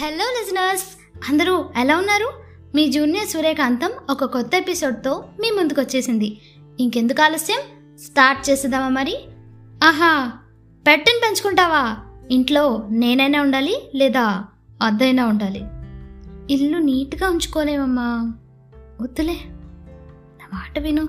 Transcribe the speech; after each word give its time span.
Hello 0.00 0.24
listeners 0.24 0.84
అందరూ 1.30 1.64
ఎలా 1.76 1.96
ఉన్నారు? 1.98 2.32
మీ 2.74 2.92
జూనియర్ 2.92 3.28
సూర్యకాంతం 3.28 3.90
ఒక 4.10 4.24
కొత్త 4.24 4.54
ఎపిసోడ్తో 4.54 5.24
మీ 5.40 5.50
ముందుకు 5.50 5.80
వచ్చేసింది. 5.80 6.40
ఇంకెందుకు 6.80 7.22
ఆలస్యం? 7.22 7.58
స్టార్ట్ 7.98 8.50
చేసేద్దామా 8.50 8.88
మరి? 8.88 9.18
ఆహా 9.84 10.32
పెట్టని 10.86 11.20
పెంచుకుంటావా? 11.22 11.96
ఇంట్లో 12.30 12.88
నేనైనా 12.90 13.42
ఉండాలి 13.42 13.90
లేదా 13.94 14.44
అద్దైనా 14.82 15.26
ఉండాలి? 15.26 15.62
ఇల్లు 16.54 16.78
నీట్గా 16.78 17.30
ఉంచుకోలేమమ్మా. 17.30 18.32
వద్దులే 19.00 19.36
నా 20.40 20.46
మాట 20.54 20.78
విను. 20.78 21.08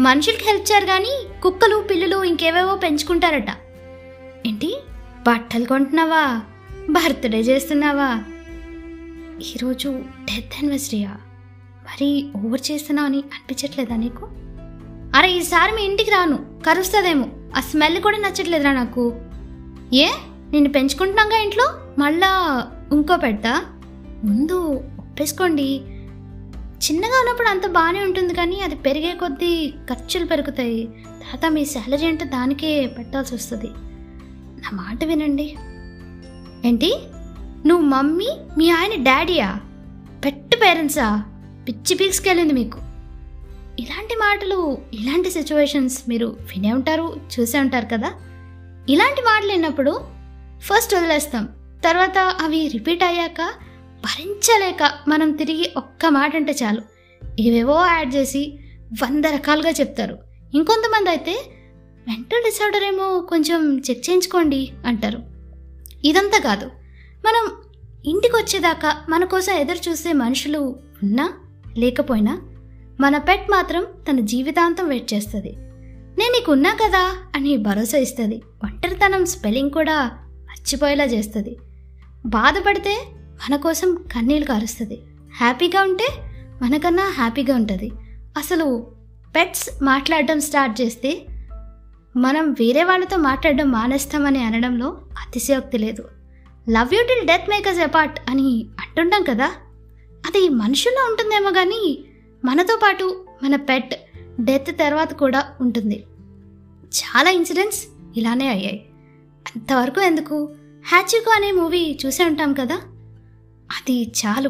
మనుషులకి 0.00 0.44
హెల్ప్ 0.44 0.72
చేయరు 0.72 0.86
కానీ 0.86 1.40
కుక్కలు 1.42 1.84
పిల్లులు 1.90 2.24
ఇంకేవేవో 2.24 2.76
పెంచుకుంటారట. 2.76 3.48
ఏంటి? 4.46 4.80
బట్టలు 5.26 5.64
కొంటున్నావా? 5.64 6.40
బర్త్డే 6.90 7.40
చేస్తున్నావా? 7.40 8.22
ఈరోజు 9.40 9.88
డెత్ 9.98 10.54
యానివర్సరీయా 10.54 11.08
మరి 11.84 12.30
ఓవర్ 12.36 12.60
చేస్తున్నావు 12.70 13.06
అని 13.08 13.18
అనిపించట్లేదా 13.18 13.96
నీకు? 13.96 14.28
అరే 15.18 15.32
ఈసారి 15.32 15.72
మీ 15.72 15.82
ఇంటికి 15.82 16.10
రాను. 16.10 16.38
కరుస్తుందేమో. 16.66 17.26
ఆ 17.56 17.60
స్మెల్ 17.60 18.02
కూడా 18.02 18.16
నచ్చట్లేదురా 18.16 18.72
నాకు. 18.72 19.20
ఏ? 19.92 20.08
నిన్ను 20.50 20.72
పెంచుకుంటున్నాగా 20.72 21.42
ఇంట్లో? 21.42 21.74
మళ్ళా 21.98 22.66
ఇంకో 22.92 23.16
పెడతా? 23.16 23.64
ముందు 24.24 24.82
ఒప్పేసుకోండి. 24.98 25.80
చిన్నగా 26.80 27.20
ఉన్నప్పుడు 27.20 27.48
అంత 27.48 27.66
బాగానే 27.66 28.00
ఉంటుంది 28.00 28.34
కానీ 28.34 28.60
అది 28.60 28.74
పెరిగే 28.74 29.14
కొద్దీ 29.14 29.74
ఖర్చులు 29.90 30.24
పెరుగుతాయి. 30.26 30.86
తర్వాత 31.04 31.52
మీ 31.52 31.64
శాలరీ 31.64 32.06
అంటే 32.06 32.24
దానికే 32.24 32.86
పెట్టాల్సి 32.86 33.34
వస్తుంది. 33.34 33.68
నా 34.62 34.70
మాట 34.72 35.04
వినండి. 35.04 35.56
ఏంటి? 36.64 36.98
నువ్వు 37.66 37.86
మమ్మీ 37.86 38.26
మీ 38.58 38.70
ఆయన 38.70 39.02
డాడీయా? 39.02 39.60
పెట్టు 40.24 40.56
పేరెంట్సా? 40.56 41.24
పిచ్చి 41.68 41.96
పీక్స్కెళ్ళింది 41.96 42.52
మీకు. 42.52 42.78
ఇలాంటి 43.78 44.14
మాటలు 44.14 44.78
ఇలాంటి 44.94 45.30
సిచ్యువేషన్స్ 45.30 46.02
మీరు 46.08 46.26
వినే 46.26 46.72
ఉంటారు 46.72 47.20
చూసే 47.40 47.60
ఉంటారు 47.60 47.86
కదా? 47.86 48.12
ఇలాంటి 48.88 49.20
మాటలు 49.20 49.52
విన్నప్పుడు 49.52 50.00
ఫస్ట్ 50.60 50.94
వదిలేస్తాం. 50.94 51.48
తర్వాత 51.84 52.18
అవి 52.18 52.68
రిపీట్ 52.68 53.04
అయ్యాక 53.04 53.50
భరించలేక 54.04 54.92
మనం 55.08 55.32
తిరిగి 55.32 55.70
ఒక్క 55.76 56.06
మాట 56.06 56.36
అంటే 56.36 56.52
చాలు. 56.52 56.82
ఏవేవో 57.40 57.86
యాడ్ 57.86 58.14
చేసి 58.14 58.58
వంద 59.02 59.24
రకాలుగా 59.24 59.70
చెప్తారు. 59.70 60.18
ఇంకొంతమంది 60.54 61.10
అయితే 61.10 61.44
మెంటల్ 62.08 62.44
డిసార్డర్ 62.44 62.84
ఏమో 62.84 63.20
కొంచెం 63.20 63.78
చెక్ 63.78 64.10
చేయించుకోండి 64.10 64.70
అంటారు. 64.86 65.39
ఇదంతా 66.04 66.38
కాదు. 66.38 66.66
మనం 67.26 67.50
ఇంటికి 68.04 68.36
వచ్చేదాకా 68.36 68.96
మన 69.08 69.24
కోసం 69.24 69.52
ఎదురు 69.52 69.90
చూసే 69.90 70.12
మనుషులు 70.12 70.58
ఉన్నా 71.02 71.32
లేకపోయినా 71.76 72.42
మన 73.00 73.18
పెట్ 73.18 73.50
మాత్రం 73.50 73.86
తన 74.10 74.20
జీవితాంతం 74.20 74.88
వెయిట్ 74.88 75.14
చేస్తుంది. 75.14 75.52
నేను 76.18 76.32
నీకు 76.32 76.52
ఉన్నా 76.52 76.72
కదా 76.72 77.16
అని 77.36 77.56
భరోసా 77.56 77.98
ఇస్తుంది. 77.98 78.42
ఒంటరితనం 78.64 79.26
స్పెల్లింగ్ 79.26 79.70
కూడా 79.70 80.10
మర్చిపోయేలా 80.26 81.04
చేస్తుంది. 81.04 81.56
బాధపడితే 82.26 83.06
మన 83.14 83.56
కోసం 83.56 83.94
కన్నీళ్ళు 84.12 84.46
కారుస్తుంది. 84.46 85.02
హ్యాపీగా 85.36 85.82
ఉంటే 85.82 86.08
మనకన్నా 86.62 87.10
హ్యాపీగా 87.10 87.54
ఉంటుంది. 87.54 87.90
అసలు 88.38 88.86
పెట్స్ 89.36 89.84
మాట్లాడడం 89.84 90.40
స్టార్ట్ 90.40 90.80
చేస్తే 90.80 91.26
మనం 92.16 92.52
వేరే 92.52 92.84
వాళ్ళతో 92.84 93.16
మాట్లాడడం 93.16 93.70
మానేస్తామని 93.70 94.44
అనడంలో 94.44 95.00
అతిశయోక్తి 95.18 95.78
లేదు. 95.78 96.08
Love 96.70 96.94
you 96.94 97.02
till 97.02 97.26
death 97.26 97.50
makers 97.50 97.80
apart 97.80 98.20
అని 98.30 98.66
అంటుంటాం 98.80 99.24
కదా. 99.28 99.46
అది 100.26 100.48
మనుషుల్లో 100.48 101.04
ఉంటుందేమో 101.04 101.50
కానీ 101.50 102.04
మనతో 102.44 102.80
పాటు 102.82 103.24
మన 103.42 103.56
పెట్ 103.56 103.94
డెత్ 104.40 104.78
తర్వాత 104.78 105.12
కూడా 105.12 105.44
ఉంటుంది. 105.60 106.04
చాలా 106.84 107.30
ఇన్సిడెంట్స్ 107.30 107.86
ఇలానే 108.16 108.48
అయ్యాయి. 108.48 108.86
అంతవరకు 109.56 110.00
ఎందుకు? 110.00 110.54
హ్యాచికో 110.86 111.30
అనే 111.30 111.52
మూవీ 111.52 111.98
చూసే 112.06 112.24
ఉంటాం 112.24 112.52
కదా. 112.52 112.74
అది 113.70 114.02
చాలు. 114.02 114.48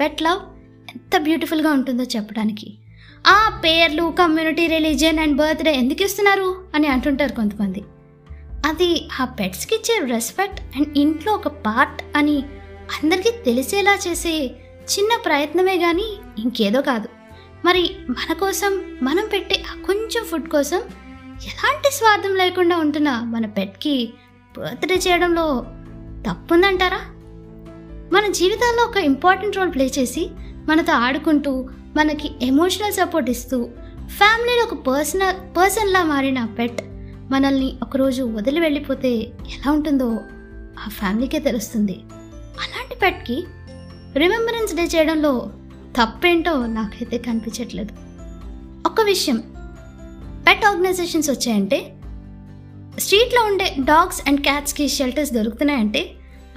పెట్ 0.00 0.22
లవ్ 0.22 0.40
ఎంత 0.90 1.22
బ్యూటిఫుల్గా 1.22 1.70
ఉంటుందో 1.72 2.02
చెప్పడానికి. 2.02 2.78
ఆ 3.26 3.60
పేర్లు 3.64 4.14
కమ్యూనిటీ 4.18 4.66
రిలీజియన్ 4.66 5.18
అండ్ 5.18 5.36
బర్త్డే 5.36 5.74
ఎందుకు 5.74 6.02
ఇస్తున్నారు? 6.02 6.64
అని 6.74 6.86
అంటుంటారు 6.86 7.32
కొంతమంది. 7.32 7.84
అది 8.66 9.08
ఆ 9.20 9.24
పెట్స్కి 9.24 9.74
ఇచ్చే 9.74 10.06
రెస్పెక్ట్ 10.06 10.60
అండ్ 10.60 10.98
ఇంట్లో 10.98 11.32
ఒక 11.32 11.48
పార్ట్ 11.48 12.02
అని 12.16 12.44
అందరికీ 13.02 13.30
తెలిసేలా 13.30 13.98
చేసే 14.08 14.50
చిన్న 14.94 15.20
ప్రయత్నమే 15.24 15.78
కానీ 15.78 16.06
ఇంకేదో 16.38 16.80
కాదు. 16.82 17.08
మరి 17.64 17.96
మన 18.10 18.32
కోసం 18.32 18.98
మనం 19.02 19.28
పెట్టే 19.32 19.64
ఆ 19.72 19.86
కొంచెం 19.86 20.24
ఫుడ్ 20.24 20.48
కోసం 20.48 20.78
ఎలాంటి 21.46 21.94
స్వార్థం 21.94 22.34
లేకుండా 22.34 22.76
ఉంటున్న 22.76 23.20
మన 23.24 23.46
పెట్కి 23.46 24.12
బర్త్డే 24.58 24.94
చేయడంలో 24.94 25.66
తప్పుందంటారా? 26.30 27.00
మన 28.12 28.32
జీవితాల్లో 28.32 28.84
ఒక 28.84 28.96
ఇంపార్టెంట్ 28.96 29.56
రోల్ 29.56 29.74
ప్లే 29.74 29.90
చేసి 29.98 30.30
మనతో 30.68 30.92
ఆడుకుంటూ 30.92 31.68
మనకి 31.96 32.30
ఎమోషనల్ 32.42 32.92
సపోర్ట్ 32.92 33.30
ఇస్తూ 33.30 33.68
ఫ్యామిలీలో 34.06 34.62
ఒక 34.62 34.74
పర్సనల్ 34.74 35.56
పర్సన్లా 35.56 36.04
మారిన 36.04 36.44
పెట్ 36.44 36.82
మనల్ని 37.30 37.76
ఒకరోజు 37.82 38.22
వదిలి 38.22 38.60
వెళ్ళిపోతే 38.60 39.10
ఎలా 39.24 39.70
ఉంటుందో 39.70 40.20
ఆ 40.86 40.88
ఫ్యామిలీకే 40.88 41.38
తెలుస్తుంది. 41.38 41.92
అలాంటి 42.34 42.96
పెట్కి 43.02 43.44
రిమెంబరెన్స్ 44.16 44.74
డే 44.74 44.82
చేయడంలో 44.82 45.50
తప్పేంటో 45.96 46.66
నాకైతే 46.66 47.18
కనిపించట్లేదు. 47.18 47.90
ఒక 48.86 49.00
విషయం. 49.00 49.42
పెట్ 50.48 50.64
ఆర్గనైజేషన్స్ 50.64 51.30
వచ్చాయంటే 51.30 51.94
స్ట్రీట్లో 52.98 53.42
ఉండే 53.42 53.74
డాగ్స్ 53.78 54.22
అండ్ 54.28 54.40
క్యాట్స్కి 54.40 54.88
షెల్టర్స్ 54.88 55.32
దొరుకుతున్నాయంటే 55.32 56.10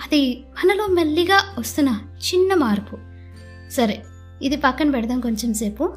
అది 0.03 0.43
మనలో 0.57 0.87
మెల్లిగా 0.87 1.55
వస్తున్న 1.59 1.99
చిన్న 2.17 2.53
మార్పు. 2.53 2.97
సరే 3.69 4.03
ఇది 4.41 4.55
పక్కన 4.55 4.91
పెడదాం 4.91 5.19
కొంచెం 5.19 5.53
సేపు. 5.53 5.93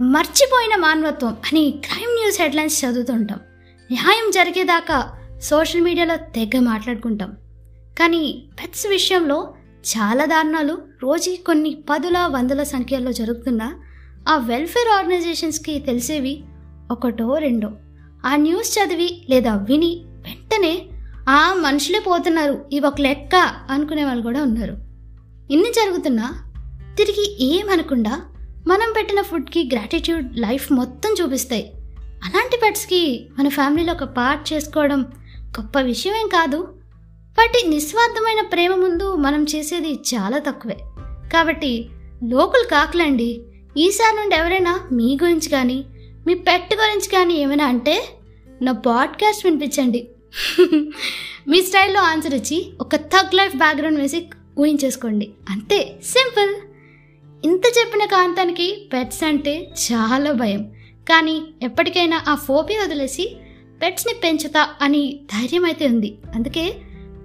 మర్చిపోయిన 0.00 0.80
మానవత్వం 0.80 1.32
అని 1.32 1.70
క్రైమ్ 1.70 2.20
న్యూస్ 2.20 2.40
హెడ్లైన్స్ 2.40 2.84
చదువుతుంటాం. 2.84 3.38
న్యాయం 3.92 4.30
జరిగేదాకా 4.30 5.12
సోషల్ 5.42 5.80
మీడియాలో 5.80 6.16
తెగ 6.16 6.60
మాట్లాడుకుంటాం. 6.60 7.36
కానీ 7.98 8.44
పెట్స్ 8.62 8.86
విషయంలో 8.86 9.54
చాలా 9.86 10.24
దారుణాలు 10.24 10.78
రోజు 11.02 11.36
కొన్ని 11.46 11.82
పదుల 11.90 12.18
వందల 12.18 12.62
సంఖ్యలో 12.62 13.12
జరుగుతున్నా 13.12 13.74
ఆ 14.28 14.36
వెల్ఫేర్ 14.36 14.96
ఆర్గనైజేషన్స్కి 14.96 15.78
తెలిసేవి 15.78 16.44
ఒకటో 16.90 17.38
రెండో. 17.38 17.70
ఆ 18.26 18.36
న్యూస్ 18.36 18.78
చదివి 18.78 19.26
లేదా 19.30 19.56
విని 19.56 20.02
వెంటనే 20.06 20.86
ఆ 21.28 21.54
మనుషులే 21.54 21.98
పోతున్నారు. 21.98 22.64
ఇవి 22.72 22.86
ఒక 22.86 23.00
లెక్క 23.00 23.34
అనుకునే 23.70 24.04
వాళ్ళు 24.04 24.22
కూడా 24.22 24.42
ఉన్నారు. 24.42 24.76
ఇన్ని 25.52 25.70
జరుగుతున్నా 25.70 26.52
తిరిగి 26.96 27.54
ఏమనకుండా 27.54 28.22
మనం 28.66 28.92
పెట్టిన 28.96 29.22
ఫుడ్కి 29.22 29.70
గ్రాటిట్యూడ్ 29.72 30.38
లైఫ్ 30.38 30.72
మొత్తం 30.72 31.14
చూపిస్తాయి. 31.22 31.72
అలాంటి 31.96 32.60
పెట్స్కి 32.64 33.28
మన 33.38 33.48
ఫ్యామిలీలో 33.48 33.92
ఒక 33.92 34.04
పార్ట్ 34.04 34.52
చేసుకోవడం 34.52 35.02
గొప్ప 35.42 35.80
విషయమేం 35.80 36.28
కాదు. 36.28 36.56
వాటి 37.38 37.68
నిస్వార్థమైన 37.68 38.46
ప్రేమ 38.46 38.74
ముందు 38.74 39.14
మనం 39.14 39.46
చేసేది 39.54 39.92
చాలా 39.92 40.38
తక్కువే. 40.38 40.76
కాబట్టి 41.32 41.88
లోకల్ 42.24 42.64
కాకులండి 42.70 43.40
ఈసారి 43.76 44.16
నుండి 44.16 44.36
ఎవరైనా 44.36 44.80
మీ 44.92 45.18
గురించి 45.22 45.48
కానీ 45.48 45.84
మీ 46.26 46.34
పెట్ 46.34 46.74
గురించి 46.74 47.08
కానీ 47.08 47.34
ఏమైనా 47.34 47.64
అంటే 47.64 48.08
నా 48.62 48.72
పాడ్కాస్ట్ 48.72 49.44
వినిపించండి. 49.44 50.08
మీ 51.48 51.62
స్టైల్లో 51.62 52.00
ఆన్సర్ 52.00 52.34
ఇచ్చి 52.34 52.72
ఒక 52.80 52.96
థగ్ 52.96 53.34
లైఫ్ 53.34 53.56
బ్యాక్గ్రౌండ్ 53.56 53.96
మ్యూజిక్ 53.96 54.34
ఊహించేసుకోండి. 54.58 55.30
అంతే 55.48 56.00
సింపుల్. 56.04 56.54
ఇంత 57.44 57.62
చెప్పిన 57.78 58.04
కాంతానికి 58.04 58.90
పెట్స్ 58.92 59.24
అంటే 59.24 59.72
చాలా 59.92 60.32
భయం. 60.32 60.72
కానీ 61.08 61.42
ఎప్పటికైనా 61.62 62.24
ఆ 62.28 62.34
ఫోబియా 62.34 62.82
వదిలేసి 62.82 63.36
పెట్స్ని 63.82 64.14
పెంచుతా 64.14 64.68
అని 64.82 65.20
ధైర్యం 65.24 65.64
అయితే 65.64 65.86
ఉంది. 65.86 66.18
అందుకే 66.34 66.76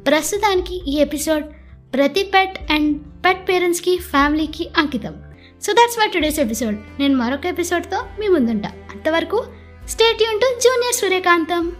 ప్రస్తుతానికి 0.07 0.75
ఈ 0.91 0.97
ఎపిసోడ్ 0.97 1.45
ప్రతి 1.93 2.23
పెట్ 2.23 2.71
అండ్ 2.71 3.01
పెట్ 3.25 3.49
పేరెంట్స్కి 3.49 3.97
ఫ్యామిలీకి 3.97 4.69
అంకితం. 4.77 5.13
So 5.61 5.73
that's 5.73 5.99
why 5.99 6.07
today's 6.07 6.39
episode 6.39 6.75
నేను 6.99 7.15
మరొక 7.17 7.45
ఎపిసోడ్తో 7.45 7.97
మీ 8.19 8.27
ముందుంటా. 8.27 8.71
అంతవరకు 8.91 9.43
state 9.87 10.23
Yoon 10.23 10.39
to 10.39 10.59
junior 10.59 10.95
Suryakantham 10.95 11.75